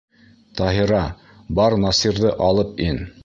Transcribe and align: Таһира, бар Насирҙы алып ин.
Таһира, 0.59 1.01
бар 1.61 1.77
Насирҙы 1.85 2.33
алып 2.49 2.85
ин. 2.89 3.01